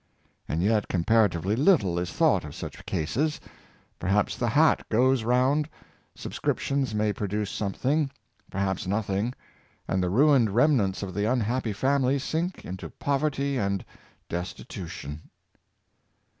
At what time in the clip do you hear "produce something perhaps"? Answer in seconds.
7.13-8.87